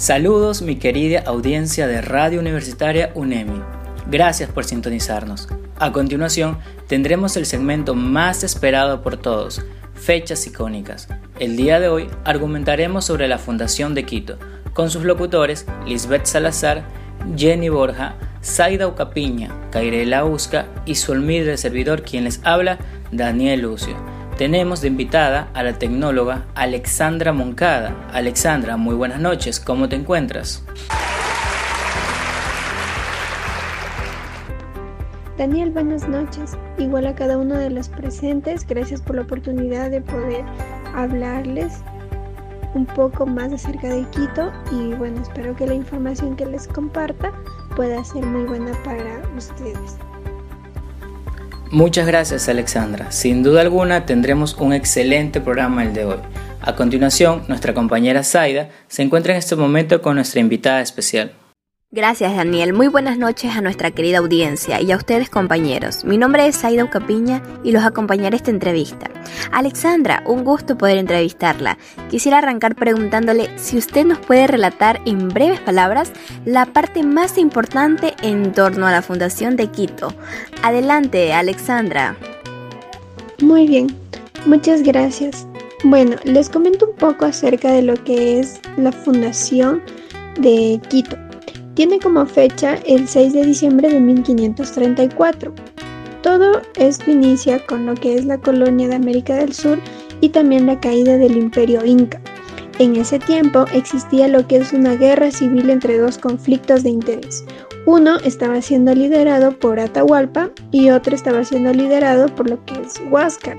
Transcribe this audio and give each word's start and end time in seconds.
Saludos 0.00 0.62
mi 0.62 0.76
querida 0.76 1.24
audiencia 1.26 1.86
de 1.86 2.00
Radio 2.00 2.40
Universitaria 2.40 3.12
UNEMI. 3.14 3.60
Gracias 4.06 4.48
por 4.48 4.64
sintonizarnos. 4.64 5.46
A 5.78 5.92
continuación 5.92 6.56
tendremos 6.86 7.36
el 7.36 7.44
segmento 7.44 7.94
más 7.94 8.42
esperado 8.42 9.02
por 9.02 9.18
todos, 9.18 9.60
fechas 9.92 10.46
icónicas. 10.46 11.06
El 11.38 11.54
día 11.58 11.80
de 11.80 11.90
hoy 11.90 12.08
argumentaremos 12.24 13.04
sobre 13.04 13.28
la 13.28 13.36
Fundación 13.36 13.94
de 13.94 14.06
Quito, 14.06 14.38
con 14.72 14.88
sus 14.88 15.04
locutores 15.04 15.66
Lisbeth 15.86 16.24
Salazar, 16.24 16.82
Jenny 17.36 17.68
Borja, 17.68 18.14
Zaida 18.42 18.88
Ucapiña, 18.88 19.54
Cairela 19.70 20.24
Usca 20.24 20.64
y 20.86 20.94
su 20.94 21.12
humilde 21.12 21.58
servidor 21.58 22.04
quien 22.04 22.24
les 22.24 22.40
habla, 22.44 22.78
Daniel 23.12 23.60
Lucio. 23.60 23.98
Tenemos 24.40 24.80
de 24.80 24.88
invitada 24.88 25.50
a 25.52 25.62
la 25.62 25.74
tecnóloga 25.74 26.46
Alexandra 26.54 27.34
Moncada. 27.34 28.08
Alexandra, 28.10 28.78
muy 28.78 28.94
buenas 28.94 29.20
noches, 29.20 29.60
¿cómo 29.60 29.86
te 29.86 29.96
encuentras? 29.96 30.64
Daniel, 35.36 35.68
buenas 35.72 36.08
noches. 36.08 36.56
Igual 36.78 37.06
a 37.06 37.14
cada 37.14 37.36
uno 37.36 37.54
de 37.56 37.68
los 37.68 37.90
presentes, 37.90 38.66
gracias 38.66 39.02
por 39.02 39.16
la 39.16 39.22
oportunidad 39.22 39.90
de 39.90 40.00
poder 40.00 40.42
hablarles 40.94 41.82
un 42.72 42.86
poco 42.86 43.26
más 43.26 43.52
acerca 43.52 43.88
de 43.88 44.06
Quito 44.08 44.50
y 44.72 44.94
bueno, 44.94 45.20
espero 45.20 45.54
que 45.54 45.66
la 45.66 45.74
información 45.74 46.34
que 46.34 46.46
les 46.46 46.66
comparta 46.66 47.30
pueda 47.76 48.02
ser 48.02 48.24
muy 48.24 48.44
buena 48.44 48.72
para 48.84 49.20
ustedes. 49.36 49.98
Muchas 51.72 52.04
gracias 52.04 52.48
Alexandra. 52.48 53.12
Sin 53.12 53.44
duda 53.44 53.60
alguna 53.60 54.04
tendremos 54.04 54.54
un 54.54 54.72
excelente 54.72 55.40
programa 55.40 55.84
el 55.84 55.94
de 55.94 56.04
hoy. 56.04 56.18
A 56.60 56.74
continuación, 56.74 57.44
nuestra 57.46 57.74
compañera 57.74 58.24
Zaida 58.24 58.70
se 58.88 59.02
encuentra 59.02 59.34
en 59.34 59.38
este 59.38 59.54
momento 59.54 60.02
con 60.02 60.16
nuestra 60.16 60.40
invitada 60.40 60.80
especial. 60.80 61.32
Gracias 61.92 62.36
Daniel, 62.36 62.72
muy 62.72 62.86
buenas 62.86 63.18
noches 63.18 63.56
a 63.56 63.60
nuestra 63.62 63.90
querida 63.90 64.18
audiencia 64.18 64.80
y 64.80 64.92
a 64.92 64.96
ustedes 64.96 65.28
compañeros. 65.28 66.04
Mi 66.04 66.18
nombre 66.18 66.46
es 66.46 66.54
Saida 66.54 66.84
Ucapiña 66.84 67.42
y 67.64 67.72
los 67.72 67.82
acompañaré 67.82 68.36
esta 68.36 68.52
entrevista. 68.52 69.10
Alexandra, 69.50 70.22
un 70.24 70.44
gusto 70.44 70.78
poder 70.78 70.98
entrevistarla. 70.98 71.78
Quisiera 72.08 72.38
arrancar 72.38 72.76
preguntándole 72.76 73.50
si 73.58 73.76
usted 73.76 74.06
nos 74.06 74.20
puede 74.20 74.46
relatar 74.46 75.00
en 75.04 75.30
breves 75.30 75.58
palabras 75.58 76.12
la 76.44 76.64
parte 76.66 77.02
más 77.02 77.36
importante 77.38 78.14
en 78.22 78.52
torno 78.52 78.86
a 78.86 78.92
la 78.92 79.02
Fundación 79.02 79.56
de 79.56 79.66
Quito. 79.66 80.14
Adelante, 80.62 81.32
Alexandra. 81.32 82.16
Muy 83.42 83.66
bien, 83.66 83.88
muchas 84.46 84.84
gracias. 84.84 85.44
Bueno, 85.82 86.14
les 86.22 86.48
comento 86.48 86.86
un 86.88 86.94
poco 86.94 87.24
acerca 87.24 87.72
de 87.72 87.82
lo 87.82 87.94
que 88.04 88.38
es 88.38 88.60
la 88.76 88.92
Fundación 88.92 89.82
de 90.38 90.80
Quito. 90.88 91.16
Tiene 91.80 91.98
como 91.98 92.26
fecha 92.26 92.74
el 92.84 93.08
6 93.08 93.32
de 93.32 93.46
diciembre 93.46 93.88
de 93.88 94.00
1534. 94.00 95.54
Todo 96.22 96.60
esto 96.76 97.10
inicia 97.10 97.64
con 97.64 97.86
lo 97.86 97.94
que 97.94 98.16
es 98.16 98.26
la 98.26 98.36
colonia 98.36 98.86
de 98.86 98.96
América 98.96 99.36
del 99.36 99.54
Sur 99.54 99.78
y 100.20 100.28
también 100.28 100.66
la 100.66 100.78
caída 100.78 101.16
del 101.16 101.38
imperio 101.38 101.82
inca. 101.82 102.20
En 102.78 102.96
ese 102.96 103.18
tiempo 103.18 103.64
existía 103.72 104.28
lo 104.28 104.46
que 104.46 104.58
es 104.58 104.74
una 104.74 104.94
guerra 104.94 105.30
civil 105.30 105.70
entre 105.70 105.96
dos 105.96 106.18
conflictos 106.18 106.82
de 106.82 106.90
interés. 106.90 107.46
Uno 107.86 108.18
estaba 108.18 108.60
siendo 108.60 108.94
liderado 108.94 109.58
por 109.58 109.80
Atahualpa 109.80 110.50
y 110.72 110.90
otro 110.90 111.14
estaba 111.14 111.44
siendo 111.44 111.72
liderado 111.72 112.26
por 112.34 112.50
lo 112.50 112.62
que 112.66 112.74
es 112.74 113.00
Huáscar. 113.10 113.56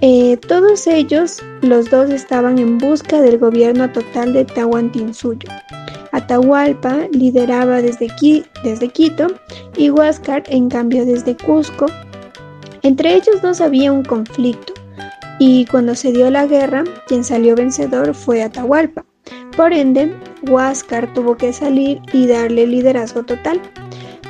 Eh, 0.00 0.38
todos 0.48 0.88
ellos, 0.88 1.40
los 1.62 1.88
dos 1.88 2.10
estaban 2.10 2.58
en 2.58 2.78
busca 2.78 3.20
del 3.20 3.38
gobierno 3.38 3.92
total 3.92 4.32
de 4.32 4.44
Tahuantinsuyo. 4.44 5.48
Atahualpa 6.12 7.08
lideraba 7.12 7.82
desde, 7.82 8.08
desde 8.64 8.88
Quito 8.88 9.26
y 9.76 9.90
Huáscar 9.90 10.42
en 10.48 10.68
cambio 10.68 11.04
desde 11.04 11.36
Cusco. 11.36 11.86
Entre 12.82 13.14
ellos 13.14 13.42
dos 13.42 13.60
había 13.60 13.92
un 13.92 14.04
conflicto 14.04 14.72
y 15.38 15.66
cuando 15.66 15.94
se 15.94 16.12
dio 16.12 16.30
la 16.30 16.46
guerra, 16.46 16.84
quien 17.06 17.22
salió 17.22 17.54
vencedor 17.54 18.14
fue 18.14 18.42
Atahualpa. 18.42 19.04
Por 19.56 19.72
ende, 19.72 20.14
Huáscar 20.48 21.12
tuvo 21.14 21.36
que 21.36 21.52
salir 21.52 22.00
y 22.12 22.26
darle 22.26 22.66
liderazgo 22.66 23.24
total. 23.24 23.60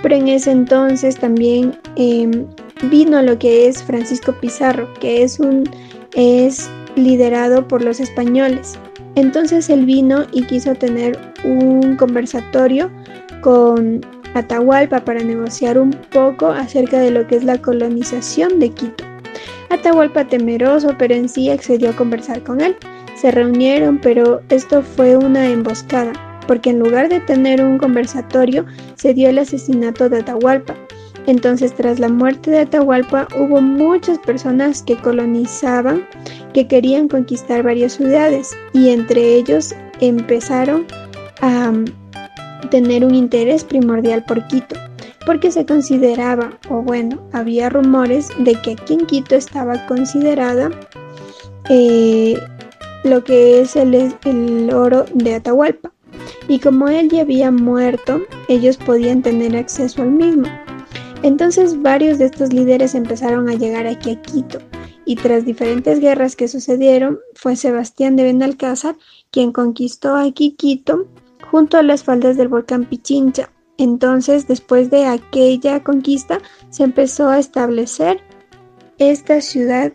Pero 0.03 0.15
en 0.15 0.29
ese 0.29 0.53
entonces 0.53 1.17
también 1.17 1.79
em, 1.97 2.47
vino 2.91 3.21
lo 3.23 3.39
que 3.39 3.69
es 3.69 3.83
Francisco 3.83 4.33
Pizarro, 4.41 4.89
que 5.01 5.23
es, 5.23 5.41
un, 5.41 5.69
es 6.15 6.71
liderado 6.95 7.67
por 7.67 7.83
los 7.83 8.01
españoles. 8.01 8.79
Entonces 9.19 9.69
él 9.69 9.85
vino 9.85 10.27
y 10.31 10.43
quiso 10.45 10.77
tener 10.77 11.19
un 11.43 11.97
conversatorio 11.97 12.89
con 13.41 14.01
Atahualpa 14.35 15.01
para 15.01 15.25
negociar 15.25 15.77
un 15.77 15.91
poco 15.91 16.47
acerca 16.47 17.01
de 17.01 17.11
lo 17.11 17.27
que 17.27 17.35
es 17.35 17.43
la 17.43 17.59
colonización 17.59 18.61
de 18.61 18.71
Quito. 18.71 19.03
Atahualpa 19.71 20.25
temeroso, 20.25 20.95
pero 20.97 21.17
en 21.17 21.29
sí 21.29 21.51
accedió 21.51 21.91
a 21.91 21.97
conversar 21.97 22.45
con 22.45 22.61
él. 22.61 22.77
Se 23.17 23.33
reunieron, 23.33 23.99
pero 23.99 24.41
esto 24.51 24.83
fue 24.83 25.17
una 25.17 25.49
emboscada, 25.49 26.13
porque 26.47 26.71
en 26.71 26.79
lugar 26.79 27.09
de 27.09 27.19
tener 27.19 27.61
un 27.61 27.77
conversatorio, 27.77 28.67
se 28.95 29.15
dio 29.15 29.31
el 29.31 29.41
asesinato 29.41 30.09
de 30.09 30.19
Atahualpa. 30.19 30.77
Entonces, 31.29 31.75
tras 31.75 31.99
la 31.99 32.09
muerte 32.09 32.51
de 32.51 32.61
Atahualpa, 32.61 33.29
hubo 33.39 33.61
muchas 33.61 34.19
personas 34.19 34.83
que 34.83 34.97
colonizaban, 34.97 36.03
que 36.55 36.67
querían 36.67 37.07
conquistar 37.07 37.63
varias 37.63 37.93
ciudades, 37.93 38.57
y 38.73 38.89
entre 38.89 39.35
ellos 39.35 39.75
empezaron 40.01 40.87
a 41.43 41.71
tener 42.71 43.05
un 43.05 43.15
interés 43.15 43.63
primordial 43.63 44.25
por 44.25 44.47
Quito, 44.47 44.75
porque 45.27 45.53
se 45.53 45.67
consideraba, 45.67 46.59
o 46.71 46.81
bueno, 46.81 47.21
había 47.35 47.69
rumores 47.69 48.31
de 48.39 48.55
que 48.63 48.73
aquí 48.73 48.95
en 48.95 49.05
Quito 49.05 49.35
estaba 49.35 49.87
considerada 49.87 50.71
eh, 51.69 52.39
lo 53.05 53.23
que 53.23 53.61
es 53.61 53.77
el 53.77 54.73
oro 54.73 55.05
de 55.13 55.35
Atahualpa. 55.35 55.93
Y 56.49 56.59
como 56.59 56.89
él 56.89 57.11
ya 57.11 57.21
había 57.21 57.51
muerto, 57.51 58.23
ellos 58.49 58.79
podían 58.79 59.21
tener 59.21 59.55
acceso 59.55 60.01
al 60.01 60.13
mismo. 60.13 60.49
Entonces 61.23 61.81
varios 61.83 62.19
de 62.19 62.27
estos 62.27 62.53
líderes 62.53 62.95
empezaron 62.95 63.49
a 63.49 63.55
llegar 63.55 63.87
aquí 63.87 64.13
a 64.13 64.23
Quito 64.23 64.61
y 65.05 65.17
tras 65.17 65.45
diferentes 65.45 66.01
guerras 66.01 66.37
que 66.37 66.49
sucedieron 66.49 67.19
fue 67.35 67.57
Sebastián 67.57 68.15
de 68.17 68.25
Benalcázar 68.25 68.97
quien 69.31 69.53
conquistó 69.53 70.15
aquí 70.15 70.53
Quito 70.53 71.07
junto 71.51 71.77
a 71.77 71.83
las 71.83 72.05
faldas 72.05 72.37
del 72.37 72.49
volcán 72.49 72.85
Pichincha. 72.85 73.51
Entonces 73.79 74.47
después 74.47 74.91
de 74.91 75.07
aquella 75.07 75.83
conquista 75.83 76.41
se 76.71 76.85
empezó 76.85 77.29
a 77.29 77.39
establecer 77.39 78.21
esta 78.99 79.41
ciudad 79.41 79.93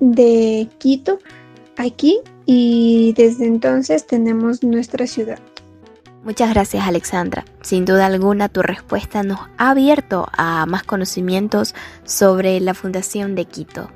de 0.00 0.68
Quito 0.78 1.18
aquí 1.76 2.20
y 2.46 3.14
desde 3.16 3.46
entonces 3.46 4.06
tenemos 4.06 4.62
nuestra 4.62 5.06
ciudad. 5.06 5.38
Muchas 6.24 6.50
gracias 6.50 6.86
Alexandra. 6.86 7.44
Sin 7.62 7.84
duda 7.84 8.06
alguna 8.06 8.48
tu 8.48 8.62
respuesta 8.62 9.24
nos 9.24 9.40
ha 9.58 9.70
abierto 9.70 10.28
a 10.32 10.66
más 10.66 10.84
conocimientos 10.84 11.74
sobre 12.04 12.60
la 12.60 12.74
Fundación 12.74 13.34
de 13.34 13.44
Quito. 13.44 13.90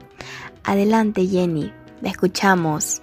Adelante 0.65 1.25
Jenny, 1.27 1.73
la 2.01 2.11
escuchamos. 2.11 3.01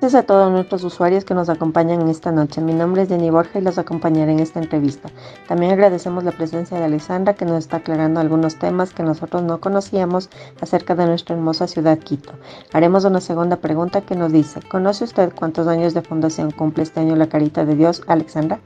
Gracias 0.00 0.22
a 0.22 0.26
todos 0.26 0.52
nuestros 0.52 0.84
usuarios 0.84 1.24
que 1.24 1.34
nos 1.34 1.48
acompañan 1.48 2.08
esta 2.08 2.30
noche. 2.30 2.60
Mi 2.60 2.72
nombre 2.72 3.02
es 3.02 3.08
Jenny 3.08 3.30
Borja 3.30 3.58
y 3.58 3.62
los 3.62 3.78
acompañaré 3.78 4.30
en 4.30 4.38
esta 4.38 4.60
entrevista. 4.60 5.10
También 5.48 5.72
agradecemos 5.72 6.22
la 6.22 6.30
presencia 6.30 6.78
de 6.78 6.84
Alexandra 6.84 7.34
que 7.34 7.44
nos 7.44 7.58
está 7.58 7.78
aclarando 7.78 8.20
algunos 8.20 8.60
temas 8.60 8.94
que 8.94 9.02
nosotros 9.02 9.42
no 9.42 9.60
conocíamos 9.60 10.30
acerca 10.60 10.94
de 10.94 11.06
nuestra 11.06 11.34
hermosa 11.34 11.66
ciudad 11.66 11.98
Quito. 11.98 12.30
Haremos 12.72 13.06
una 13.06 13.20
segunda 13.20 13.56
pregunta 13.56 14.02
que 14.02 14.14
nos 14.14 14.30
dice, 14.30 14.60
¿conoce 14.62 15.02
usted 15.02 15.32
cuántos 15.34 15.66
años 15.66 15.94
de 15.94 16.02
fundación 16.02 16.52
cumple 16.52 16.84
este 16.84 17.00
año 17.00 17.16
la 17.16 17.28
Carita 17.28 17.64
de 17.64 17.74
Dios, 17.74 18.04
Alexandra? 18.06 18.60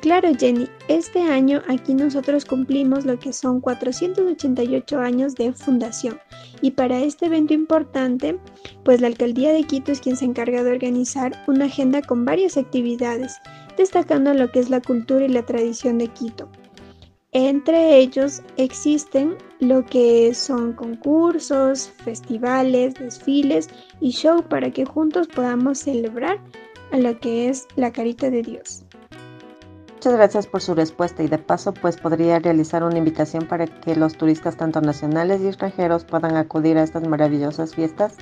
Claro, 0.00 0.30
Jenny, 0.38 0.66
este 0.88 1.20
año 1.20 1.60
aquí 1.68 1.92
nosotros 1.92 2.46
cumplimos 2.46 3.04
lo 3.04 3.18
que 3.18 3.34
son 3.34 3.60
488 3.60 4.98
años 4.98 5.34
de 5.34 5.52
fundación 5.52 6.18
y 6.62 6.70
para 6.70 7.00
este 7.00 7.26
evento 7.26 7.52
importante, 7.52 8.38
pues 8.82 9.02
la 9.02 9.08
Alcaldía 9.08 9.52
de 9.52 9.64
Quito 9.64 9.92
es 9.92 10.00
quien 10.00 10.16
se 10.16 10.24
encarga 10.24 10.62
de 10.62 10.70
organizar 10.70 11.32
una 11.48 11.66
agenda 11.66 12.00
con 12.00 12.24
varias 12.24 12.56
actividades, 12.56 13.36
destacando 13.76 14.32
lo 14.32 14.50
que 14.50 14.60
es 14.60 14.70
la 14.70 14.80
cultura 14.80 15.26
y 15.26 15.28
la 15.28 15.44
tradición 15.44 15.98
de 15.98 16.08
Quito. 16.08 16.48
Entre 17.32 17.98
ellos 17.98 18.42
existen 18.56 19.36
lo 19.60 19.84
que 19.84 20.32
son 20.32 20.72
concursos, 20.72 21.90
festivales, 22.02 22.94
desfiles 22.94 23.68
y 24.00 24.12
show 24.12 24.42
para 24.42 24.70
que 24.70 24.86
juntos 24.86 25.28
podamos 25.28 25.78
celebrar 25.78 26.40
a 26.90 26.96
lo 26.96 27.20
que 27.20 27.50
es 27.50 27.68
la 27.76 27.92
carita 27.92 28.30
de 28.30 28.42
Dios. 28.42 28.84
Muchas 30.00 30.14
gracias 30.14 30.46
por 30.46 30.62
su 30.62 30.74
respuesta 30.74 31.22
y 31.22 31.28
de 31.28 31.36
paso 31.36 31.74
pues 31.74 31.98
podría 31.98 32.38
realizar 32.38 32.82
una 32.82 32.96
invitación 32.96 33.44
para 33.46 33.66
que 33.66 33.94
los 33.94 34.16
turistas 34.16 34.56
tanto 34.56 34.80
nacionales 34.80 35.42
y 35.42 35.48
extranjeros 35.48 36.06
puedan 36.06 36.38
acudir 36.38 36.78
a 36.78 36.82
estas 36.82 37.06
maravillosas 37.06 37.74
fiestas. 37.74 38.16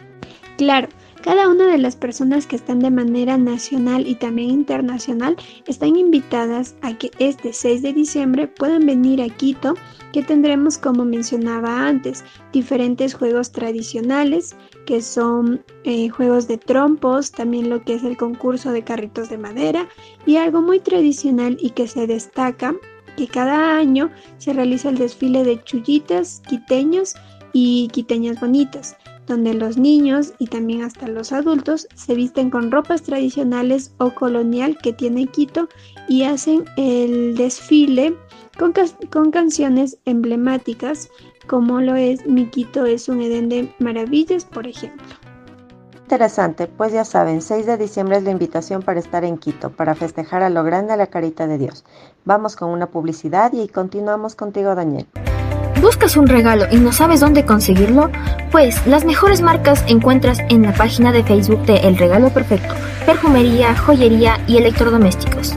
Claro, 0.56 0.88
Cada 1.22 1.48
una 1.48 1.66
de 1.66 1.78
las 1.78 1.96
personas 1.96 2.46
que 2.46 2.56
están 2.56 2.78
de 2.78 2.90
manera 2.90 3.36
nacional 3.36 4.06
y 4.06 4.14
también 4.14 4.50
internacional 4.50 5.36
están 5.66 5.96
invitadas 5.96 6.76
a 6.82 6.96
que 6.96 7.10
este 7.18 7.52
6 7.52 7.82
de 7.82 7.92
diciembre 7.92 8.46
puedan 8.46 8.86
venir 8.86 9.20
a 9.20 9.28
Quito, 9.28 9.74
que 10.12 10.22
tendremos, 10.22 10.78
como 10.78 11.04
mencionaba 11.04 11.86
antes, 11.86 12.24
diferentes 12.52 13.14
juegos 13.14 13.50
tradicionales, 13.50 14.56
que 14.86 15.02
son 15.02 15.64
eh, 15.84 16.08
juegos 16.08 16.46
de 16.46 16.56
trompos, 16.56 17.32
también 17.32 17.68
lo 17.68 17.82
que 17.82 17.94
es 17.94 18.04
el 18.04 18.16
concurso 18.16 18.70
de 18.70 18.84
carritos 18.84 19.28
de 19.28 19.38
madera 19.38 19.88
y 20.24 20.36
algo 20.36 20.62
muy 20.62 20.78
tradicional 20.78 21.58
y 21.60 21.70
que 21.70 21.88
se 21.88 22.06
destaca 22.06 22.74
que 23.16 23.26
cada 23.26 23.76
año 23.76 24.10
se 24.38 24.52
realiza 24.52 24.88
el 24.88 24.98
desfile 24.98 25.42
de 25.42 25.62
chullitas, 25.64 26.40
quiteños 26.48 27.14
y 27.52 27.88
quiteñas 27.88 28.38
bonitas, 28.38 28.96
donde 29.28 29.54
los 29.54 29.76
niños 29.76 30.32
y 30.38 30.46
también 30.46 30.82
hasta 30.82 31.06
los 31.06 31.32
adultos 31.32 31.86
se 31.94 32.14
visten 32.14 32.50
con 32.50 32.70
ropas 32.70 33.02
tradicionales 33.02 33.94
o 33.98 34.14
colonial 34.14 34.76
que 34.82 34.92
tiene 34.92 35.26
Quito 35.26 35.68
y 36.08 36.24
hacen 36.24 36.64
el 36.76 37.36
desfile 37.36 38.16
con, 38.58 38.72
con 39.10 39.30
canciones 39.30 39.98
emblemáticas 40.04 41.10
como 41.46 41.80
lo 41.80 41.96
es 41.96 42.26
Mi 42.26 42.46
Quito 42.46 42.84
es 42.84 43.08
un 43.08 43.22
Edén 43.22 43.48
de 43.48 43.74
Maravillas, 43.78 44.44
por 44.44 44.66
ejemplo. 44.66 45.06
Interesante, 46.02 46.66
pues 46.68 46.92
ya 46.92 47.04
saben, 47.04 47.42
6 47.42 47.66
de 47.66 47.76
diciembre 47.76 48.16
es 48.16 48.22
la 48.22 48.30
invitación 48.30 48.82
para 48.82 49.00
estar 49.00 49.24
en 49.24 49.36
Quito, 49.36 49.70
para 49.70 49.94
festejar 49.94 50.42
a 50.42 50.50
lo 50.50 50.64
grande 50.64 50.92
a 50.92 50.96
la 50.96 51.08
carita 51.08 51.46
de 51.46 51.58
Dios. 51.58 51.84
Vamos 52.24 52.56
con 52.56 52.70
una 52.70 52.90
publicidad 52.90 53.52
y 53.52 53.68
continuamos 53.68 54.34
contigo, 54.34 54.74
Daniel. 54.74 55.06
¿Buscas 55.80 56.16
un 56.16 56.26
regalo 56.26 56.66
y 56.72 56.76
no 56.76 56.92
sabes 56.92 57.20
dónde 57.20 57.44
conseguirlo? 57.44 58.10
Pues 58.50 58.84
las 58.86 59.04
mejores 59.04 59.42
marcas 59.42 59.84
encuentras 59.86 60.40
en 60.48 60.62
la 60.62 60.72
página 60.72 61.12
de 61.12 61.22
Facebook 61.22 61.64
de 61.66 61.76
El 61.76 61.96
Regalo 61.96 62.30
Perfecto, 62.30 62.74
perfumería, 63.06 63.76
joyería 63.76 64.40
y 64.48 64.56
electrodomésticos. 64.56 65.54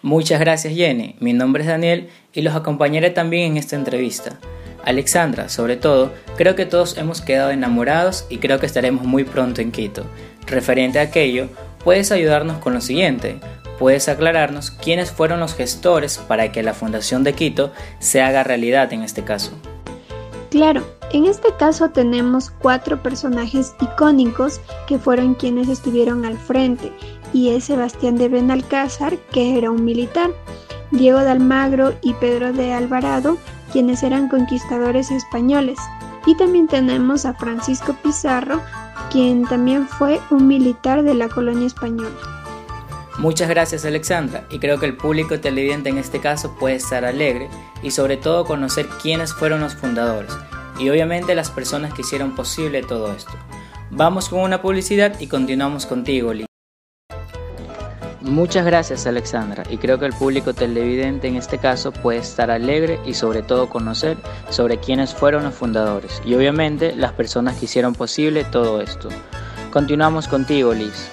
Muchas 0.00 0.40
gracias 0.40 0.74
Jenny, 0.74 1.16
mi 1.20 1.34
nombre 1.34 1.62
es 1.62 1.68
Daniel 1.68 2.08
y 2.32 2.40
los 2.40 2.54
acompañaré 2.54 3.10
también 3.10 3.52
en 3.52 3.56
esta 3.58 3.76
entrevista. 3.76 4.38
Alexandra, 4.82 5.50
sobre 5.50 5.76
todo, 5.76 6.12
creo 6.36 6.56
que 6.56 6.64
todos 6.64 6.96
hemos 6.96 7.20
quedado 7.20 7.50
enamorados 7.50 8.24
y 8.30 8.38
creo 8.38 8.58
que 8.60 8.66
estaremos 8.66 9.04
muy 9.04 9.24
pronto 9.24 9.60
en 9.60 9.72
Quito. 9.72 10.06
Referente 10.46 10.98
a 10.98 11.02
aquello, 11.02 11.48
puedes 11.84 12.10
ayudarnos 12.12 12.58
con 12.58 12.72
lo 12.72 12.80
siguiente. 12.80 13.36
Puedes 13.82 14.08
aclararnos 14.08 14.70
quiénes 14.70 15.10
fueron 15.10 15.40
los 15.40 15.56
gestores 15.56 16.18
para 16.18 16.52
que 16.52 16.62
la 16.62 16.72
Fundación 16.72 17.24
de 17.24 17.32
Quito 17.32 17.72
se 17.98 18.22
haga 18.22 18.44
realidad 18.44 18.92
en 18.92 19.02
este 19.02 19.24
caso. 19.24 19.50
Claro, 20.52 20.84
en 21.10 21.24
este 21.24 21.48
caso 21.58 21.90
tenemos 21.90 22.50
cuatro 22.50 23.02
personajes 23.02 23.74
icónicos 23.80 24.60
que 24.86 25.00
fueron 25.00 25.34
quienes 25.34 25.68
estuvieron 25.68 26.24
al 26.24 26.38
frente 26.38 26.92
y 27.32 27.48
es 27.48 27.64
Sebastián 27.64 28.14
de 28.14 28.28
Benalcázar, 28.28 29.18
que 29.32 29.58
era 29.58 29.72
un 29.72 29.84
militar, 29.84 30.30
Diego 30.92 31.18
de 31.18 31.32
Almagro 31.32 31.92
y 32.02 32.14
Pedro 32.14 32.52
de 32.52 32.72
Alvarado, 32.72 33.36
quienes 33.72 34.04
eran 34.04 34.28
conquistadores 34.28 35.10
españoles. 35.10 35.80
Y 36.24 36.36
también 36.36 36.68
tenemos 36.68 37.26
a 37.26 37.34
Francisco 37.34 37.96
Pizarro, 38.00 38.60
quien 39.10 39.44
también 39.44 39.88
fue 39.88 40.20
un 40.30 40.46
militar 40.46 41.02
de 41.02 41.14
la 41.14 41.28
colonia 41.28 41.66
española. 41.66 42.31
Muchas 43.18 43.48
gracias 43.48 43.84
Alexandra 43.84 44.46
y 44.50 44.58
creo 44.58 44.80
que 44.80 44.86
el 44.86 44.96
público 44.96 45.38
televidente 45.38 45.90
en 45.90 45.98
este 45.98 46.18
caso 46.18 46.56
puede 46.58 46.76
estar 46.76 47.04
alegre 47.04 47.48
y 47.82 47.90
sobre 47.90 48.16
todo 48.16 48.46
conocer 48.46 48.86
quiénes 49.02 49.34
fueron 49.34 49.60
los 49.60 49.74
fundadores 49.74 50.32
y 50.78 50.88
obviamente 50.88 51.34
las 51.34 51.50
personas 51.50 51.92
que 51.92 52.02
hicieron 52.02 52.34
posible 52.34 52.82
todo 52.82 53.12
esto. 53.12 53.32
Vamos 53.90 54.30
con 54.30 54.40
una 54.40 54.62
publicidad 54.62 55.20
y 55.20 55.26
continuamos 55.26 55.84
contigo, 55.84 56.32
Lee. 56.32 56.46
Muchas 58.22 58.64
gracias 58.64 59.06
Alexandra 59.06 59.64
y 59.68 59.76
creo 59.76 59.98
que 59.98 60.06
el 60.06 60.14
público 60.14 60.54
televidente 60.54 61.28
en 61.28 61.36
este 61.36 61.58
caso 61.58 61.92
puede 61.92 62.20
estar 62.20 62.50
alegre 62.50 62.98
y 63.04 63.14
sobre 63.14 63.42
todo 63.42 63.68
conocer 63.68 64.16
sobre 64.48 64.78
quiénes 64.78 65.12
fueron 65.12 65.42
los 65.42 65.54
fundadores 65.54 66.22
y 66.24 66.34
obviamente 66.34 66.96
las 66.96 67.12
personas 67.12 67.58
que 67.58 67.66
hicieron 67.66 67.94
posible 67.94 68.44
todo 68.44 68.80
esto. 68.80 69.10
Continuamos 69.70 70.28
contigo 70.28 70.72
Liz. 70.72 71.10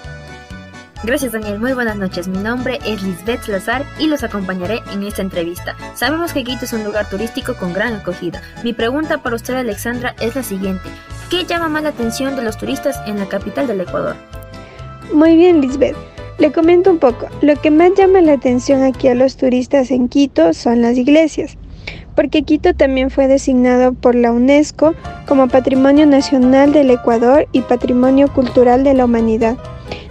Gracias 1.01 1.31
Daniel, 1.31 1.59
muy 1.59 1.71
buenas 1.71 1.95
noches. 1.95 2.27
Mi 2.27 2.39
nombre 2.39 2.77
es 2.85 3.01
Lisbeth 3.01 3.47
Lazar 3.47 3.85
y 3.99 4.07
los 4.07 4.23
acompañaré 4.23 4.81
en 4.91 5.03
esta 5.03 5.21
entrevista. 5.21 5.77
Sabemos 5.95 6.33
que 6.33 6.43
Quito 6.43 6.65
es 6.65 6.73
un 6.73 6.83
lugar 6.83 7.09
turístico 7.09 7.55
con 7.55 7.71
gran 7.71 7.93
acogida. 7.93 8.41
Mi 8.65 8.73
pregunta 8.73 9.19
para 9.19 9.37
usted 9.37 9.53
Alexandra 9.53 10.13
es 10.19 10.35
la 10.35 10.43
siguiente. 10.43 10.89
¿Qué 11.29 11.45
llama 11.45 11.69
más 11.69 11.83
la 11.83 11.89
atención 11.89 12.35
de 12.35 12.41
los 12.43 12.57
turistas 12.57 12.99
en 13.07 13.17
la 13.17 13.27
capital 13.27 13.67
del 13.67 13.79
Ecuador? 13.79 14.17
Muy 15.13 15.37
bien 15.37 15.61
Lisbeth. 15.61 15.95
Le 16.37 16.51
comento 16.51 16.91
un 16.91 16.99
poco, 16.99 17.27
lo 17.41 17.55
que 17.55 17.71
más 17.71 17.91
llama 17.97 18.19
la 18.19 18.33
atención 18.33 18.83
aquí 18.83 19.07
a 19.07 19.15
los 19.15 19.37
turistas 19.37 19.91
en 19.91 20.09
Quito 20.09 20.53
son 20.53 20.81
las 20.81 20.97
iglesias, 20.97 21.57
porque 22.13 22.43
Quito 22.43 22.73
también 22.73 23.09
fue 23.09 23.27
designado 23.27 23.93
por 23.93 24.15
la 24.15 24.33
UNESCO 24.33 24.95
como 25.27 25.47
Patrimonio 25.47 26.05
Nacional 26.05 26.73
del 26.73 26.91
Ecuador 26.91 27.47
y 27.53 27.61
Patrimonio 27.61 28.27
Cultural 28.33 28.83
de 28.83 28.93
la 28.93 29.05
Humanidad, 29.05 29.57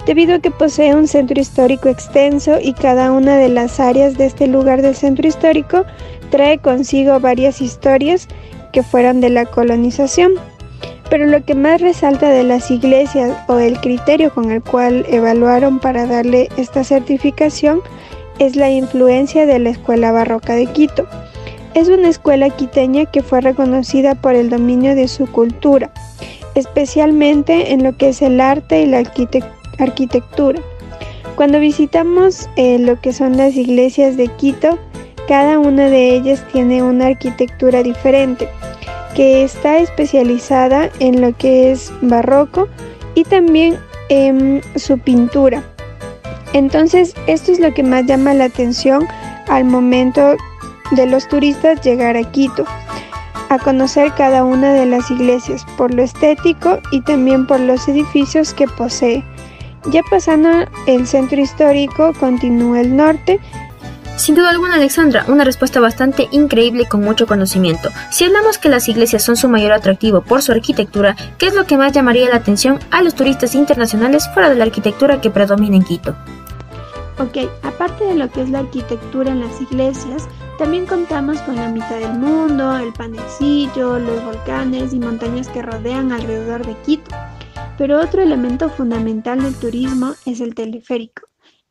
debido 0.07 0.37
a 0.37 0.39
que 0.39 0.51
posee 0.51 0.95
un 0.95 1.07
centro 1.07 1.39
histórico 1.41 1.89
extenso 1.89 2.59
y 2.61 2.73
cada 2.73 3.13
una 3.13 3.37
de 3.37 3.51
las 3.51 3.79
áreas 3.79 4.17
de 4.17 4.27
este 4.27 4.47
lugar 4.47 4.81
del 4.81 4.95
centro 4.95 5.29
histórico 5.29 5.85
trae 6.31 6.59
consigo 6.59 7.21
varias 7.21 7.61
historias 7.61 8.27
que 8.73 8.83
fueron 8.83 9.21
de 9.21 9.31
la 9.31 9.45
colonización. 9.45 10.33
Pero 11.11 11.27
lo 11.27 11.43
que 11.45 11.55
más 11.55 11.81
resalta 11.81 12.29
de 12.31 12.43
las 12.43 12.71
iglesias 12.71 13.37
o 13.49 13.59
el 13.59 13.79
criterio 13.81 14.33
con 14.33 14.51
el 14.51 14.63
cual 14.63 15.07
evaluaron 15.09 15.79
para 15.79 16.07
darle 16.07 16.49
esta 16.57 16.85
certificación 16.85 17.81
es 18.39 18.57
la 18.57 18.71
influencia 18.71 19.47
de 19.47 19.59
la 19.59 19.71
Escuela 19.71 20.13
Barroca 20.13 20.55
de 20.55 20.67
Quito. 20.67 21.07
Es 21.75 21.89
una 21.89 22.09
escuela 22.09 22.51
quiteña 22.51 23.07
que 23.07 23.23
fue 23.23 23.41
reconocida 23.41 24.15
por 24.15 24.35
el 24.35 24.51
dominio 24.51 24.95
de 24.95 25.09
su 25.09 25.27
cultura, 25.27 25.91
especialmente 26.55 27.73
en 27.73 27.83
lo 27.85 27.97
que 27.97 28.11
es 28.11 28.23
el 28.23 28.41
arte 28.41 28.83
y 28.83 28.87
la 28.87 28.99
arquitectura. 28.99 29.58
Cuando 31.37 31.61
visitamos 31.61 32.49
eh, 32.57 32.79
lo 32.79 33.01
que 33.01 33.13
son 33.13 33.37
las 33.37 33.55
iglesias 33.55 34.17
de 34.17 34.29
Quito, 34.29 34.79
cada 35.29 35.59
una 35.59 35.89
de 35.89 36.17
ellas 36.17 36.45
tiene 36.53 36.83
una 36.83 37.07
arquitectura 37.07 37.83
diferente 37.83 38.49
que 39.15 39.45
está 39.45 39.79
especializada 39.79 40.91
en 41.01 41.21
lo 41.21 41.37
que 41.37 41.73
es 41.73 41.93
barroco 42.03 42.69
y 43.15 43.25
también 43.25 43.79
en 44.09 44.63
su 44.77 44.99
pintura. 44.99 45.63
Entonces, 46.53 47.15
esto 47.27 47.53
es 47.53 47.61
lo 47.61 47.75
que 47.75 47.83
más 47.83 48.07
llama 48.07 48.35
la 48.35 48.45
atención 48.45 49.07
al 49.49 49.65
momento 49.65 50.35
de 50.93 51.07
los 51.07 51.29
turistas 51.29 51.81
llegar 51.83 52.17
a 52.17 52.25
Quito, 52.31 52.65
a 53.51 53.59
conocer 53.59 54.13
cada 54.17 54.45
una 54.45 54.73
de 54.73 54.87
las 54.87 55.11
iglesias 55.11 55.65
por 55.77 55.93
lo 55.93 56.03
estético 56.03 56.79
y 56.91 57.01
también 57.03 57.47
por 57.47 57.61
los 57.61 57.87
edificios 57.89 58.55
que 58.55 58.67
posee. 58.67 59.23
Ya 59.87 60.03
pasando 60.11 60.49
el 60.87 61.07
centro 61.07 61.41
histórico, 61.41 62.13
continúa 62.19 62.81
el 62.81 62.97
norte 62.97 63.41
sin 64.19 64.35
duda 64.35 64.51
alguna, 64.51 64.75
Alexandra, 64.75 65.25
una 65.29 65.45
respuesta 65.45 65.79
bastante 65.79 66.27
increíble 66.33 66.83
y 66.83 66.87
con 66.87 67.05
mucho 67.05 67.29
conocimiento. 67.29 67.91
Si 68.11 68.25
hablamos 68.25 68.59
que 68.59 68.69
las 68.69 68.89
iglesias 68.89 69.23
son 69.23 69.37
su 69.37 69.49
mayor 69.49 69.71
atractivo 69.71 70.23
por 70.23 70.43
su 70.43 70.51
arquitectura, 70.51 71.15
¿qué 71.39 71.47
es 71.47 71.55
lo 71.55 71.67
que 71.67 71.77
más 71.77 71.93
llamaría 71.93 72.29
la 72.29 72.35
atención 72.35 72.81
a 72.91 73.01
los 73.01 73.15
turistas 73.15 73.55
internacionales 73.55 74.29
fuera 74.35 74.49
de 74.49 74.57
la 74.57 74.65
arquitectura 74.65 75.21
que 75.21 75.31
predomina 75.31 75.77
en 75.77 75.85
Quito? 75.85 76.17
Ok, 77.21 77.49
aparte 77.63 78.05
de 78.05 78.17
lo 78.17 78.29
que 78.29 78.43
es 78.43 78.51
la 78.51 78.59
arquitectura 78.59 79.31
en 79.31 79.39
las 79.39 79.61
iglesias, 79.61 80.29
también 80.59 80.87
contamos 80.87 81.41
con 81.43 81.55
la 81.55 81.69
mitad 81.69 82.01
del 82.01 82.15
mundo, 82.15 82.77
el 82.77 82.93
panecillo, 82.95 84.01
los 84.01 84.25
volcanes 84.25 84.93
y 84.95 84.99
montañas 84.99 85.47
que 85.47 85.63
rodean 85.63 86.11
alrededor 86.11 86.67
de 86.67 86.75
Quito. 86.83 87.15
Pero 87.79 88.01
otro 88.01 88.21
elemento 88.21 88.69
fundamental 88.69 89.41
del 89.41 89.55
turismo 89.55 90.15
es 90.27 90.41
el 90.41 90.55
teleférico. 90.55 91.29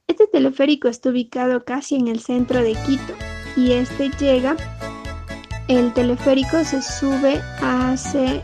Este 0.08 0.26
teleférico 0.26 0.88
está 0.88 1.10
ubicado 1.10 1.66
casi 1.66 1.96
en 1.96 2.08
el 2.08 2.22
centro 2.22 2.64
de 2.64 2.74
Quito 2.86 3.14
y 3.58 3.74
este 3.74 4.10
llega, 4.18 4.56
el 5.68 5.94
teleférico 5.94 6.64
se 6.64 6.82
sube 6.82 7.42
hace 7.62 8.42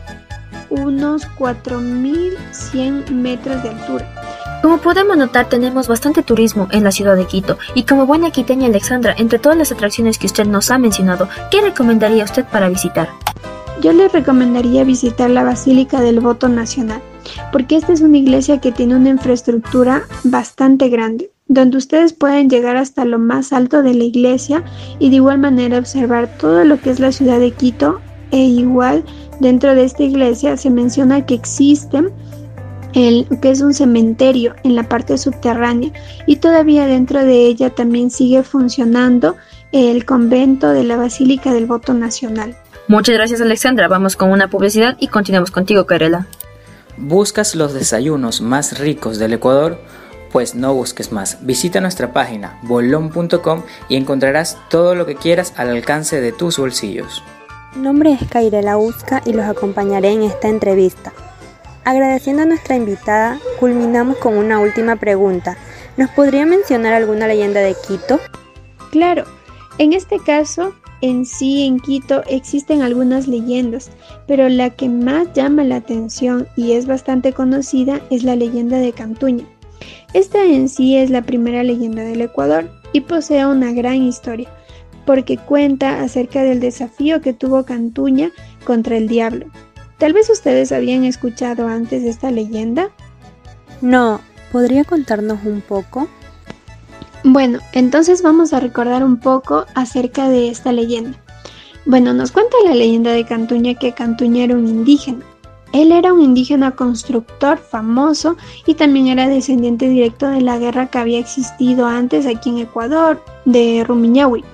unos 0.68 1.26
4.100 1.38 3.10
metros 3.10 3.62
de 3.62 3.70
altura. 3.70 4.60
Como 4.60 4.78
podemos 4.78 5.16
notar, 5.16 5.48
tenemos 5.48 5.88
bastante 5.88 6.22
turismo 6.22 6.68
en 6.70 6.84
la 6.84 6.92
ciudad 6.92 7.16
de 7.16 7.26
Quito 7.26 7.56
y 7.74 7.84
como 7.84 8.04
buena 8.04 8.30
quiteña 8.30 8.66
Alexandra, 8.66 9.14
entre 9.16 9.38
todas 9.38 9.56
las 9.56 9.72
atracciones 9.72 10.18
que 10.18 10.26
usted 10.26 10.46
nos 10.46 10.70
ha 10.70 10.76
mencionado, 10.76 11.30
¿qué 11.50 11.62
recomendaría 11.62 12.24
usted 12.24 12.44
para 12.44 12.68
visitar? 12.68 13.08
Yo 13.80 13.94
le 13.94 14.08
recomendaría 14.08 14.84
visitar 14.84 15.30
la 15.30 15.44
Basílica 15.44 16.00
del 16.00 16.20
Voto 16.20 16.48
Nacional, 16.48 17.02
porque 17.52 17.76
esta 17.76 17.92
es 17.92 18.00
una 18.00 18.18
iglesia 18.18 18.60
que 18.60 18.72
tiene 18.72 18.96
una 18.96 19.10
infraestructura 19.10 20.02
bastante 20.24 20.88
grande 20.88 21.30
donde 21.46 21.76
ustedes 21.76 22.12
pueden 22.12 22.48
llegar 22.48 22.76
hasta 22.76 23.04
lo 23.04 23.18
más 23.18 23.52
alto 23.52 23.82
de 23.82 23.94
la 23.94 24.04
iglesia 24.04 24.64
y 24.98 25.10
de 25.10 25.16
igual 25.16 25.38
manera 25.38 25.78
observar 25.78 26.28
todo 26.38 26.64
lo 26.64 26.80
que 26.80 26.90
es 26.90 27.00
la 27.00 27.12
ciudad 27.12 27.38
de 27.38 27.50
Quito 27.50 28.00
e 28.30 28.38
igual 28.38 29.04
dentro 29.40 29.74
de 29.74 29.84
esta 29.84 30.02
iglesia 30.02 30.56
se 30.56 30.70
menciona 30.70 31.26
que 31.26 31.34
existen 31.34 32.10
el, 32.94 33.26
que 33.42 33.50
es 33.50 33.60
un 33.60 33.74
cementerio 33.74 34.54
en 34.62 34.74
la 34.74 34.88
parte 34.88 35.18
subterránea 35.18 35.92
y 36.26 36.36
todavía 36.36 36.86
dentro 36.86 37.24
de 37.24 37.46
ella 37.46 37.70
también 37.70 38.10
sigue 38.10 38.42
funcionando 38.42 39.36
el 39.72 40.04
convento 40.04 40.70
de 40.70 40.84
la 40.84 40.96
Basílica 40.96 41.52
del 41.52 41.66
Voto 41.66 41.92
Nacional. 41.92 42.56
Muchas 42.86 43.16
gracias 43.16 43.40
Alexandra, 43.40 43.88
vamos 43.88 44.16
con 44.16 44.30
una 44.30 44.48
publicidad 44.48 44.96
y 45.00 45.08
continuamos 45.08 45.50
contigo 45.50 45.86
Karela. 45.86 46.26
¿Buscas 46.96 47.56
los 47.56 47.74
desayunos 47.74 48.40
más 48.40 48.78
ricos 48.78 49.18
del 49.18 49.32
Ecuador? 49.32 49.80
Pues 50.30 50.54
no 50.54 50.74
busques 50.74 51.10
más. 51.10 51.38
Visita 51.44 51.80
nuestra 51.80 52.12
página 52.12 52.60
bolón.com 52.62 53.62
y 53.88 53.96
encontrarás 53.96 54.58
todo 54.70 54.94
lo 54.94 55.04
que 55.04 55.16
quieras 55.16 55.54
al 55.56 55.70
alcance 55.70 56.20
de 56.20 56.30
tus 56.30 56.58
bolsillos. 56.58 57.22
Mi 57.74 57.82
nombre 57.82 58.12
es 58.12 58.28
Kairela 58.28 58.78
Usca 58.78 59.22
y 59.24 59.32
los 59.32 59.44
acompañaré 59.44 60.12
en 60.12 60.22
esta 60.22 60.48
entrevista. 60.48 61.12
Agradeciendo 61.84 62.42
a 62.42 62.46
nuestra 62.46 62.76
invitada, 62.76 63.38
culminamos 63.58 64.16
con 64.18 64.36
una 64.36 64.60
última 64.60 64.94
pregunta. 64.94 65.56
¿Nos 65.96 66.10
podría 66.10 66.46
mencionar 66.46 66.94
alguna 66.94 67.26
leyenda 67.26 67.60
de 67.60 67.74
Quito? 67.74 68.20
Claro, 68.92 69.24
en 69.78 69.92
este 69.92 70.20
caso, 70.20 70.74
en 71.04 71.26
sí 71.26 71.62
en 71.62 71.78
Quito 71.78 72.22
existen 72.26 72.82
algunas 72.82 73.28
leyendas, 73.28 73.90
pero 74.26 74.48
la 74.48 74.70
que 74.70 74.88
más 74.88 75.32
llama 75.34 75.62
la 75.64 75.76
atención 75.76 76.48
y 76.56 76.72
es 76.72 76.86
bastante 76.86 77.32
conocida 77.32 78.00
es 78.10 78.24
la 78.24 78.36
leyenda 78.36 78.78
de 78.78 78.92
Cantuña. 78.92 79.44
Esta 80.14 80.44
en 80.44 80.68
sí 80.68 80.96
es 80.96 81.10
la 81.10 81.22
primera 81.22 81.62
leyenda 81.62 82.02
del 82.02 82.22
Ecuador 82.22 82.70
y 82.92 83.02
posee 83.02 83.46
una 83.46 83.72
gran 83.72 84.02
historia, 84.02 84.48
porque 85.04 85.36
cuenta 85.36 86.00
acerca 86.00 86.42
del 86.42 86.60
desafío 86.60 87.20
que 87.20 87.34
tuvo 87.34 87.64
Cantuña 87.64 88.32
contra 88.64 88.96
el 88.96 89.06
diablo, 89.06 89.46
Tal 89.98 90.12
vez 90.12 90.28
ustedes 90.28 90.72
habían 90.72 91.04
escuchado 91.04 91.68
antes 91.68 92.02
esta 92.02 92.30
leyenda. 92.30 92.90
No, 93.80 94.20
¿podría 94.50 94.84
contarnos 94.84 95.44
un 95.44 95.60
poco? 95.60 96.08
Bueno, 97.26 97.60
entonces 97.72 98.20
vamos 98.20 98.52
a 98.52 98.60
recordar 98.60 99.02
un 99.02 99.16
poco 99.16 99.64
acerca 99.74 100.28
de 100.28 100.50
esta 100.50 100.72
leyenda. 100.72 101.18
Bueno, 101.86 102.12
nos 102.12 102.32
cuenta 102.32 102.54
la 102.66 102.74
leyenda 102.74 103.12
de 103.12 103.24
Cantuña 103.24 103.74
que 103.74 103.92
Cantuña 103.92 104.44
era 104.44 104.54
un 104.54 104.68
indígena. 104.68 105.24
Él 105.72 105.90
era 105.90 106.12
un 106.12 106.20
indígena 106.20 106.72
constructor 106.72 107.56
famoso 107.56 108.36
y 108.66 108.74
también 108.74 109.08
era 109.08 109.26
descendiente 109.26 109.88
directo 109.88 110.28
de 110.28 110.42
la 110.42 110.58
guerra 110.58 110.88
que 110.88 110.98
había 110.98 111.18
existido 111.18 111.86
antes 111.86 112.26
aquí 112.26 112.50
en 112.50 112.58
Ecuador, 112.58 113.24
de 113.46 113.84
Rumiñahui. 113.88 114.44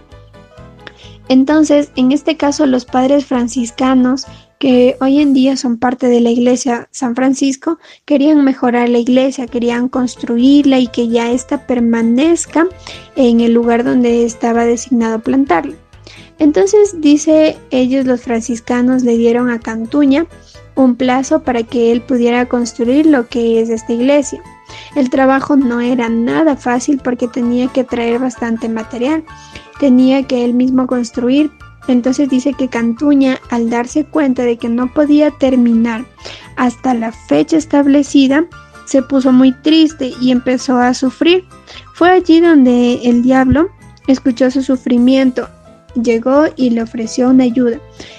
Entonces, 1.29 1.91
en 1.97 2.13
este 2.13 2.37
caso, 2.37 2.67
los 2.67 2.85
padres 2.85 3.27
franciscanos 3.27 4.27
que 4.61 4.99
hoy 5.01 5.21
en 5.21 5.33
día 5.33 5.57
son 5.57 5.79
parte 5.79 6.09
de 6.09 6.21
la 6.21 6.31
iglesia 6.31 6.87
San 6.91 7.17
Francisco, 7.17 7.79
querían 8.05 8.45
mejorar 8.45 8.91
la 8.91 8.99
iglesia, 8.99 9.47
querían 9.47 9.89
construirla 9.89 10.79
y 10.79 10.87
que 10.87 11.09
ya 11.09 11.33
ésta 11.33 11.67
permanezca 11.67 12.69
en 13.17 13.41
el 13.41 13.55
lugar 13.55 13.85
donde 13.85 14.23
estaba 14.23 14.67
designado 14.67 15.21
plantarla. 15.21 15.77
Entonces, 16.39 17.01
dice 17.01 17.57
ellos 17.71 18.05
los 18.05 18.21
franciscanos 18.21 19.03
le 19.03 19.17
dieron 19.17 19.49
a 19.49 19.61
Cantuña 19.61 20.27
un 20.75 20.95
plazo 20.95 21.43
para 21.43 21.63
que 21.63 21.91
él 21.91 22.03
pudiera 22.03 22.47
construir 22.47 23.07
lo 23.07 23.29
que 23.29 23.63
es 23.63 23.71
esta 23.71 23.95
iglesia. 23.95 24.43
El 24.95 25.09
trabajo 25.09 25.57
no 25.57 25.81
era 25.81 26.11
nada 26.11 26.55
fácil 26.55 27.01
porque 27.03 27.29
tenía 27.29 27.69
que 27.69 27.85
traer 27.85 28.19
bastante 28.19 28.69
material, 28.69 29.25
tenía 29.79 30.23
que 30.25 30.45
él 30.45 30.53
mismo 30.53 30.87
construir 30.87 31.51
entonces 31.93 32.29
dice 32.29 32.55
que 32.55 32.69
Cantuña, 32.69 33.39
al 33.51 33.71
darse 33.71 34.05
cuenta 34.05 34.43
de 34.45 34.57
que 34.57 34.69
no 34.69 34.93
podía 34.93 35.31
terminar 35.31 36.05
hasta 36.57 36.95
la 36.95 37.13
fecha 37.13 37.57
establecida, 37.57 38.47
se 38.87 39.03
puso 39.03 39.33
muy 39.33 39.53
triste 39.53 40.13
y 40.21 40.31
empezó 40.31 40.79
a 40.79 40.95
sufrir. 40.95 41.45
Fue 41.95 42.11
allí 42.11 42.41
donde 42.41 43.01
el 43.05 43.23
diablo 43.23 43.71
escuchó 44.09 44.51
su 44.51 44.63
sufrimiento, 44.63 45.49
llegó 46.01 46.45
y 46.57 46.71
le 46.71 46.83
ofreció 46.83 47.31
una 47.31 47.45
ayuda. 47.45 47.79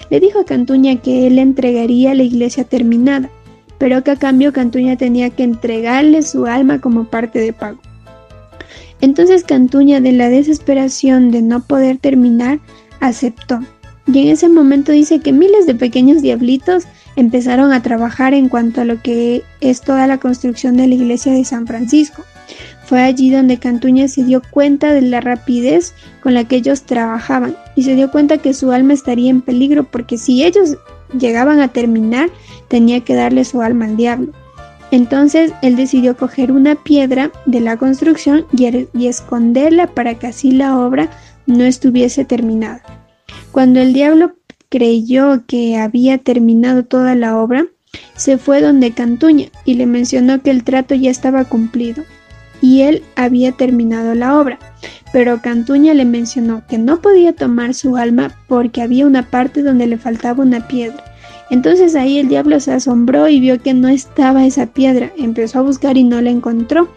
Le 0.10 0.20
dijo 0.20 0.40
a 0.40 0.46
Cantuña 0.46 0.96
que 1.01 1.28
él 1.28 1.40
entregaría 1.40 2.16
la 2.16 2.24
iglesia 2.24 2.63
terminada, 2.63 3.30
pero 3.78 4.04
que 4.04 4.12
a 4.12 4.16
cambio 4.16 4.54
Cantuña 4.54 4.98
tenía 4.98 5.30
que 5.30 5.44
entregarle 5.44 6.22
su 6.22 6.46
alma 6.46 6.80
como 6.80 7.06
parte 7.06 7.40
de 7.40 7.54
pago. 7.54 7.80
Entonces 9.01 9.44
Cantuña, 9.44 10.00
de 10.00 10.12
la 10.12 10.30
desesperación 10.30 11.32
de 11.32 11.42
no 11.42 11.63
poder 11.63 11.98
terminar, 11.98 12.60
aceptó. 13.01 13.60
Y 14.08 14.20
en 14.20 14.27
ese 14.29 14.50
momento 14.50 14.91
dice 14.91 15.20
que 15.20 15.34
miles 15.34 15.67
de 15.67 15.75
pequeños 15.75 16.22
diablitos 16.22 16.86
empezaron 17.15 17.74
a 17.74 17.84
trabajar 17.84 18.34
en 18.34 18.50
cuanto 18.50 18.81
a 18.81 18.86
lo 18.86 19.01
que 19.01 19.43
es 19.60 19.81
toda 19.81 20.08
la 20.08 20.17
construcción 20.17 20.77
de 20.77 20.88
la 20.88 20.96
iglesia 20.96 21.34
de 21.34 21.43
San 21.43 21.67
Francisco. 21.67 22.24
Fue 22.86 23.01
allí 23.01 23.29
donde 23.29 23.58
Cantuña 23.58 24.08
se 24.08 24.24
dio 24.24 24.41
cuenta 24.51 24.93
de 24.93 25.01
la 25.01 25.22
rapidez 25.22 25.93
con 26.22 26.34
la 26.34 26.43
que 26.43 26.58
ellos 26.58 26.84
trabajaban 26.84 27.55
y 27.75 27.84
se 27.84 27.96
dio 27.96 28.12
cuenta 28.12 28.39
que 28.39 28.53
su 28.53 28.72
alma 28.72 28.93
estaría 28.93 29.29
en 29.29 29.41
peligro 29.41 29.84
porque 29.84 30.17
si 30.17 30.43
ellos 30.43 30.77
llegaban 31.17 31.60
a 31.62 31.70
terminar 31.70 32.29
tenía 32.67 33.01
que 33.01 33.15
darle 33.15 33.46
su 33.46 33.62
alma 33.62 33.86
al 33.86 33.98
diablo. 33.98 34.34
Entonces 34.91 35.53
él 35.62 35.77
decidió 35.77 36.17
coger 36.17 36.51
una 36.51 36.75
piedra 36.75 37.31
de 37.46 37.62
la 37.62 37.77
construcción 37.77 38.46
y, 38.51 38.88
y 38.93 39.08
esconderla 39.08 39.88
para 39.88 40.15
que 40.15 40.27
así 40.27 40.51
la 40.51 40.77
obra 40.77 41.10
no 41.46 41.64
estuviese 41.64 42.26
terminada. 42.26 42.82
Cuando 43.52 43.80
el 43.80 43.94
diablo 43.94 44.36
creyó 44.70 45.46
que 45.46 45.78
había 45.78 46.18
terminado 46.18 46.86
toda 46.86 47.16
la 47.16 47.38
obra, 47.38 47.66
se 48.16 48.38
fue 48.38 48.62
donde 48.62 48.92
Cantuña 48.92 49.48
y 49.66 49.74
le 49.74 49.86
mencionó 49.86 50.42
que 50.42 50.52
el 50.52 50.64
trato 50.64 50.96
ya 50.96 51.12
estaba 51.12 51.44
cumplido 51.46 52.04
y 52.62 52.82
él 52.82 53.04
había 53.16 53.52
terminado 53.52 54.16
la 54.16 54.40
obra. 54.40 54.60
Pero 55.12 55.42
Cantuña 55.42 55.94
le 55.94 56.06
mencionó 56.06 56.64
que 56.70 56.78
no 56.78 57.02
podía 57.02 57.34
tomar 57.34 57.74
su 57.74 57.98
alma 57.98 58.34
porque 58.48 58.82
había 58.82 59.06
una 59.06 59.30
parte 59.30 59.62
donde 59.62 59.88
le 59.88 59.98
faltaba 59.98 60.44
una 60.44 60.68
piedra. 60.68 61.04
Entonces 61.50 61.96
ahí 61.96 62.18
el 62.18 62.30
diablo 62.30 62.62
se 62.62 62.72
asombró 62.72 63.28
y 63.28 63.42
vio 63.42 63.62
que 63.62 63.74
no 63.74 63.90
estaba 63.90 64.46
esa 64.46 64.68
piedra. 64.68 65.12
Empezó 65.18 65.60
a 65.60 65.64
buscar 65.64 65.98
y 65.98 66.06
no 66.06 66.22
la 66.22 66.30
encontró. 66.30 66.88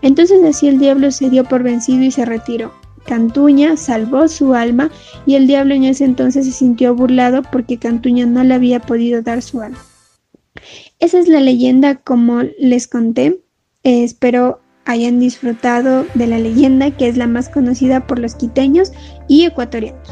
Entonces 0.00 0.44
así 0.44 0.68
el 0.68 0.78
diablo 0.78 1.10
se 1.10 1.28
dio 1.28 1.42
por 1.42 1.64
vencido 1.64 2.04
y 2.04 2.12
se 2.12 2.24
retiró. 2.24 2.72
Cantuña 3.06 3.76
salvó 3.76 4.28
su 4.28 4.54
alma 4.54 4.90
y 5.26 5.34
el 5.36 5.46
diablo 5.46 5.74
en 5.74 5.84
ese 5.84 6.04
entonces 6.04 6.46
se 6.46 6.52
sintió 6.52 6.94
burlado 6.94 7.42
porque 7.42 7.78
Cantuña 7.78 8.26
no 8.26 8.44
le 8.44 8.54
había 8.54 8.80
podido 8.80 9.22
dar 9.22 9.42
su 9.42 9.60
alma. 9.60 9.78
Esa 10.98 11.18
es 11.18 11.28
la 11.28 11.40
leyenda 11.40 11.96
como 11.96 12.42
les 12.58 12.86
conté. 12.88 13.40
Eh, 13.84 14.04
espero 14.04 14.60
hayan 14.84 15.18
disfrutado 15.18 16.06
de 16.14 16.26
la 16.26 16.38
leyenda 16.38 16.90
que 16.90 17.08
es 17.08 17.16
la 17.16 17.26
más 17.26 17.48
conocida 17.48 18.06
por 18.06 18.18
los 18.18 18.34
quiteños 18.34 18.92
y 19.28 19.44
ecuatorianos. 19.44 20.08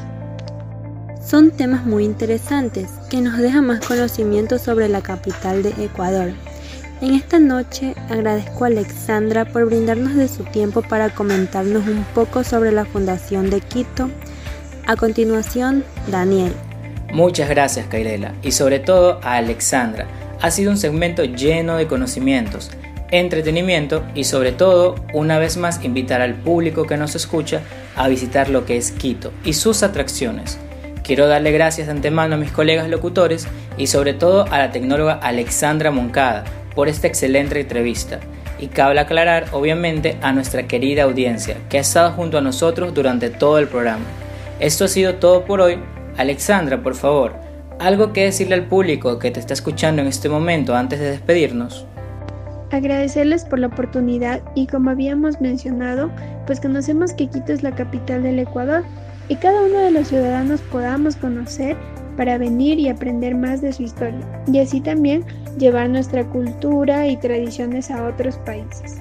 Son 1.24 1.50
temas 1.50 1.86
muy 1.86 2.04
interesantes 2.04 2.90
que 3.08 3.22
nos 3.22 3.38
dejan 3.38 3.66
más 3.66 3.86
conocimiento 3.86 4.58
sobre 4.58 4.88
la 4.88 5.00
capital 5.00 5.62
de 5.62 5.70
Ecuador. 5.82 6.34
En 7.04 7.12
esta 7.14 7.38
noche 7.38 7.94
agradezco 8.08 8.64
a 8.64 8.68
Alexandra 8.68 9.44
por 9.44 9.66
brindarnos 9.66 10.14
de 10.14 10.26
su 10.26 10.42
tiempo 10.42 10.80
para 10.80 11.11
comentarnos 11.11 11.87
un 11.87 12.02
poco 12.14 12.44
sobre 12.44 12.73
la 12.73 12.87
Fundación 12.87 13.50
de 13.50 13.61
Quito. 13.61 14.08
A 14.87 14.96
continuación, 14.96 15.84
Daniel. 16.11 16.54
Muchas 17.12 17.50
gracias, 17.50 17.88
Kairela, 17.88 18.32
y 18.42 18.52
sobre 18.52 18.78
todo 18.78 19.20
a 19.23 19.34
Alexandra. 19.34 20.06
Ha 20.40 20.50
sido 20.50 20.70
un 20.70 20.78
segmento 20.78 21.25
lleno 21.25 21.76
de 21.76 21.87
conocimientos, 21.87 22.70
entretenimiento 23.11 24.02
y 24.14 24.25
sobre 24.25 24.52
todo, 24.52 24.94
una 25.12 25.38
vez 25.38 25.58
más, 25.58 25.84
invitar 25.84 26.23
al 26.23 26.37
público 26.37 26.87
que 26.87 26.96
nos 26.96 27.14
escucha 27.14 27.61
a 27.96 28.08
visitar 28.08 28.49
lo 28.49 28.64
que 28.64 28.78
es 28.78 28.92
Quito 28.92 29.30
y 29.44 29.52
sus 29.52 29.82
atracciones. 29.82 30.58
Quiero 31.02 31.26
darle 31.26 31.52
gracias 31.52 31.87
de 31.87 31.92
antemano 31.92 32.37
a 32.37 32.38
mis 32.38 32.50
colegas 32.50 32.88
locutores 32.88 33.46
y 33.76 33.88
sobre 33.88 34.14
todo 34.14 34.46
a 34.50 34.56
la 34.56 34.70
tecnóloga 34.70 35.12
Alexandra 35.23 35.90
Moncada 35.90 36.44
por 36.75 36.88
esta 36.88 37.07
excelente 37.07 37.61
entrevista. 37.61 38.21
Y 38.59 38.69
cabe 38.69 38.99
aclarar, 38.99 39.47
obviamente, 39.52 40.16
a 40.23 40.33
nuestra 40.33 40.66
querida 40.66 41.02
audiencia 41.02 41.57
que 41.69 41.78
ha 41.78 41.81
estado 41.81 42.12
junto 42.12 42.38
a 42.38 42.40
nosotros 42.40 42.95
durante 42.95 43.31
todo 43.31 43.59
el 43.59 43.69
programa. 43.69 44.04
Esto 44.61 44.85
ha 44.85 44.88
sido 44.88 45.16
todo 45.16 45.45
por 45.45 45.61
hoy. 45.61 45.78
Alexandra, 46.16 46.83
por 46.83 46.95
favor, 46.95 47.35
algo 47.78 48.12
que 48.12 48.25
decirle 48.25 48.54
al 48.54 48.66
público 48.66 49.19
que 49.19 49.31
te 49.31 49.40
está 49.40 49.54
escuchando 49.54 50.00
en 50.00 50.09
este 50.09 50.28
momento 50.28 50.75
antes 50.75 51.00
de 51.00 51.11
despedirnos. 51.11 51.87
Agradecerles 52.71 53.45
por 53.45 53.59
la 53.59 53.69
oportunidad 53.69 54.43
y 54.54 54.66
como 54.66 54.90
habíamos 54.90 55.40
mencionado, 55.40 56.11
pues 56.47 56.61
conocemos 56.61 57.12
que 57.12 57.28
Quito 57.28 57.52
es 57.52 57.62
la 57.62 57.75
capital 57.75 58.23
del 58.23 58.38
Ecuador 58.38 58.85
y 59.28 59.37
cada 59.37 59.62
uno 59.62 59.78
de 59.78 59.90
los 59.90 60.09
ciudadanos 60.09 60.61
podamos 60.62 61.16
conocer 61.16 61.76
para 62.16 62.38
venir 62.38 62.78
y 62.78 62.88
aprender 62.88 63.35
más 63.35 63.61
de 63.61 63.73
su 63.73 63.83
historia 63.83 64.21
y 64.50 64.59
así 64.59 64.80
también 64.80 65.25
llevar 65.59 65.88
nuestra 65.88 66.25
cultura 66.25 67.06
y 67.06 67.16
tradiciones 67.16 67.90
a 67.90 68.04
otros 68.04 68.37
países. 68.38 68.97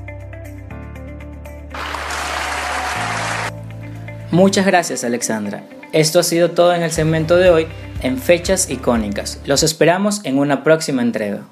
Muchas 4.31 4.65
gracias 4.65 5.03
Alexandra. 5.03 5.63
Esto 5.91 6.19
ha 6.19 6.23
sido 6.23 6.51
todo 6.51 6.73
en 6.73 6.81
el 6.81 6.91
segmento 6.91 7.37
de 7.37 7.51
hoy 7.51 7.67
en 8.01 8.17
Fechas 8.17 8.69
Icónicas. 8.69 9.39
Los 9.45 9.61
esperamos 9.61 10.25
en 10.25 10.39
una 10.39 10.63
próxima 10.63 11.03
entrega. 11.03 11.43